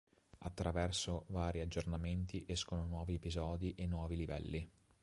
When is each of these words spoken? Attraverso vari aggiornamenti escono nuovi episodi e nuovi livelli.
Attraverso 0.39 1.25
vari 1.27 1.59
aggiornamenti 1.59 2.43
escono 2.47 2.85
nuovi 2.87 3.13
episodi 3.13 3.75
e 3.75 3.85
nuovi 3.85 4.15
livelli. 4.15 4.67